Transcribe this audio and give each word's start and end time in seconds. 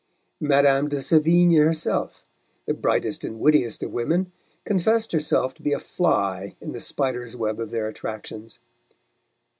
Madame 0.39 0.89
de 0.89 0.95
Sévigné 0.95 1.59
herself, 1.59 2.25
the 2.65 2.73
brightest 2.73 3.23
and 3.23 3.39
wittiest 3.39 3.83
of 3.83 3.91
women, 3.93 4.31
confessed 4.65 5.11
herself 5.11 5.53
to 5.53 5.61
be 5.61 5.73
a 5.73 5.79
fly 5.79 6.55
in 6.59 6.71
the 6.71 6.79
spider's 6.79 7.35
web 7.35 7.59
of 7.59 7.69
their 7.69 7.87
attractions. 7.87 8.57